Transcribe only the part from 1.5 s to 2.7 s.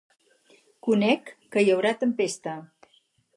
que hi haurà tempesta.